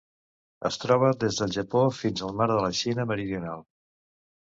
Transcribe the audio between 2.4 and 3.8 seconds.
Mar de la Xina Meridional.